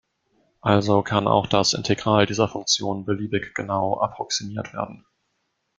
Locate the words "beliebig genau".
3.05-3.99